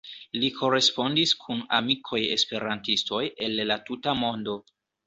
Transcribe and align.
Li 0.43 0.47
korespondis 0.61 1.35
kun 1.43 1.61
amikoj-esperantistoj 1.81 3.25
el 3.49 3.59
la 3.73 3.83
tuta 3.91 4.21
mondo. 4.27 4.63